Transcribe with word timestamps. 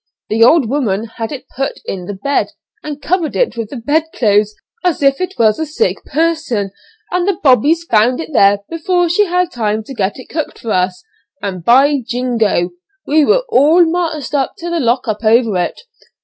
The 0.29 0.43
old 0.43 0.67
woman 0.67 1.03
had 1.17 1.31
it 1.31 1.45
put 1.55 1.73
in 1.85 2.07
the 2.07 2.15
bed, 2.15 2.53
and 2.81 2.99
covered 2.99 3.35
it 3.35 3.55
with 3.55 3.69
the 3.69 3.75
bed 3.77 4.05
clothes, 4.15 4.55
as 4.83 5.03
if 5.03 5.21
it 5.21 5.35
was 5.37 5.59
a 5.59 5.65
sick 5.67 6.03
person; 6.05 6.71
and 7.11 7.27
the 7.27 7.37
'bobbies' 7.43 7.83
found 7.83 8.19
it 8.19 8.33
there 8.33 8.61
before 8.67 9.09
she 9.09 9.25
had 9.25 9.51
time 9.51 9.83
to 9.83 9.93
get 9.93 10.17
it 10.17 10.25
cooked 10.27 10.57
for 10.57 10.71
us, 10.71 11.03
and, 11.43 11.63
by 11.63 12.01
jingo! 12.03 12.71
we 13.05 13.23
were 13.23 13.43
all 13.47 13.85
marched 13.85 14.33
up 14.33 14.55
to 14.57 14.71
the 14.71 14.79
'lock 14.79 15.07
up' 15.07 15.23
over 15.23 15.55
it. 15.57 15.79